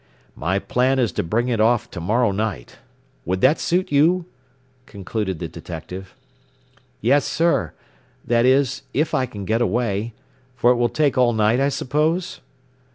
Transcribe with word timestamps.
"My 0.35 0.57
plan 0.57 0.97
is 0.97 1.11
to 1.11 1.21
bring 1.21 1.47
it 1.47 1.59
off 1.61 1.91
to 1.91 2.01
morrow 2.01 2.31
night. 2.31 2.79
Would 3.23 3.39
that 3.41 3.59
suit 3.59 3.91
you?" 3.91 4.25
concluded 4.87 5.37
the 5.37 5.47
detective. 5.47 6.15
"Yes, 7.01 7.23
sir. 7.23 7.73
That 8.25 8.43
is, 8.43 8.81
if 8.95 9.13
I 9.13 9.27
can 9.27 9.45
get 9.45 9.61
away. 9.61 10.13
For 10.55 10.71
it 10.71 10.77
will 10.77 10.89
take 10.89 11.19
all 11.19 11.33
night, 11.33 11.59
I 11.59 11.69
suppose?" 11.69 12.39